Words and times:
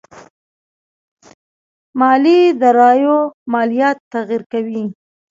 مالي 1.99 2.39
داراییو 2.61 3.17
ماليات 3.53 3.97
تغير 4.13 4.41
کوي. 4.51 4.83